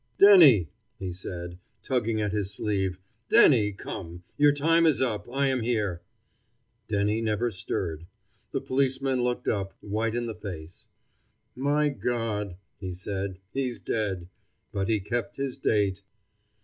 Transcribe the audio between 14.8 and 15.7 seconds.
he kept his